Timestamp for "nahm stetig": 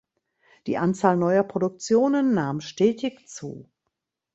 2.33-3.27